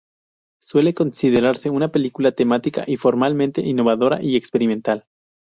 Suele 0.59 0.95
considerarse 0.95 1.69
una 1.69 1.89
película 1.91 2.31
temática 2.31 2.83
y 2.87 2.97
formalmente 2.97 3.61
innovadora 3.61 4.19
y 4.19 4.35
experimental. 4.35 5.05